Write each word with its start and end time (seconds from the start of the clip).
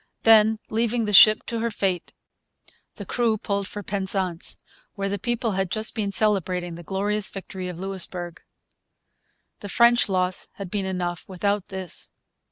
Then, 0.23 0.57
leaving 0.71 1.05
the 1.05 1.13
ship 1.13 1.45
to 1.45 1.59
her 1.59 1.69
fate, 1.69 2.11
the 2.95 3.05
crew 3.05 3.37
pulled 3.37 3.67
for 3.67 3.83
Penzance, 3.83 4.57
where 4.95 5.09
the 5.09 5.19
people 5.19 5.51
had 5.51 5.69
just 5.69 5.93
been 5.93 6.11
celebrating 6.11 6.73
the 6.73 6.81
glorious 6.81 7.29
victory 7.29 7.67
of 7.67 7.79
Louisbourg. 7.79 8.41
The 9.59 9.69
French 9.69 10.09
loss 10.09 10.47
had 10.53 10.71
been 10.71 10.85
enough 10.87 11.25
without 11.29 11.67
this. 11.67 12.09